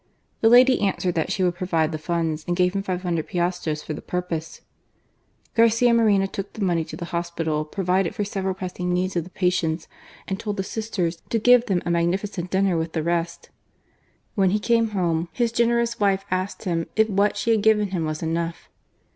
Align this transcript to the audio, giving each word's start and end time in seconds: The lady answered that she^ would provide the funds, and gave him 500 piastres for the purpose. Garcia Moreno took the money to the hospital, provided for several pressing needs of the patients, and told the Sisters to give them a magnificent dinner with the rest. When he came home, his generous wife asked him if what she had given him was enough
The 0.39 0.49
lady 0.49 0.81
answered 0.81 1.13
that 1.13 1.27
she^ 1.29 1.45
would 1.45 1.53
provide 1.53 1.91
the 1.91 1.99
funds, 1.99 2.43
and 2.47 2.57
gave 2.57 2.73
him 2.73 2.81
500 2.81 3.27
piastres 3.27 3.83
for 3.83 3.93
the 3.93 4.01
purpose. 4.01 4.61
Garcia 5.53 5.93
Moreno 5.93 6.25
took 6.25 6.53
the 6.53 6.63
money 6.63 6.83
to 6.85 6.95
the 6.95 7.05
hospital, 7.13 7.63
provided 7.65 8.15
for 8.15 8.23
several 8.23 8.55
pressing 8.55 8.91
needs 8.91 9.15
of 9.15 9.25
the 9.25 9.29
patients, 9.29 9.87
and 10.27 10.39
told 10.39 10.57
the 10.57 10.63
Sisters 10.63 11.21
to 11.29 11.37
give 11.37 11.67
them 11.67 11.83
a 11.85 11.91
magnificent 11.91 12.49
dinner 12.49 12.77
with 12.79 12.93
the 12.93 13.03
rest. 13.03 13.51
When 14.33 14.49
he 14.49 14.57
came 14.57 14.89
home, 14.97 15.29
his 15.33 15.51
generous 15.51 15.99
wife 15.99 16.25
asked 16.31 16.63
him 16.63 16.87
if 16.95 17.07
what 17.07 17.37
she 17.37 17.51
had 17.51 17.61
given 17.61 17.89
him 17.89 18.03
was 18.05 18.23
enough 18.23 18.69